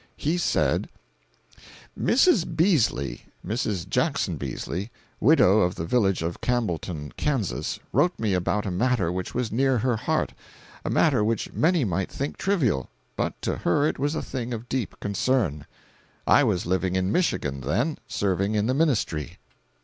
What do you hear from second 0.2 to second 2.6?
said: "Mrs.